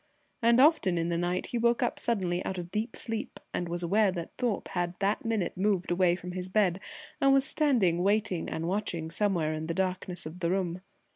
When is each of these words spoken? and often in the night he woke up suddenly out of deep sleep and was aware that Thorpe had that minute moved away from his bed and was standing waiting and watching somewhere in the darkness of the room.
and 0.41 0.59
often 0.59 0.97
in 0.97 1.09
the 1.09 1.15
night 1.19 1.45
he 1.51 1.59
woke 1.59 1.83
up 1.83 1.99
suddenly 1.99 2.43
out 2.43 2.57
of 2.57 2.71
deep 2.71 2.95
sleep 2.95 3.39
and 3.53 3.69
was 3.69 3.83
aware 3.83 4.11
that 4.11 4.31
Thorpe 4.35 4.69
had 4.69 4.95
that 4.97 5.23
minute 5.23 5.55
moved 5.55 5.91
away 5.91 6.15
from 6.15 6.31
his 6.31 6.49
bed 6.49 6.79
and 7.21 7.31
was 7.33 7.45
standing 7.45 8.01
waiting 8.01 8.49
and 8.49 8.67
watching 8.67 9.11
somewhere 9.11 9.53
in 9.53 9.67
the 9.67 9.75
darkness 9.75 10.25
of 10.25 10.39
the 10.39 10.49
room. 10.49 10.81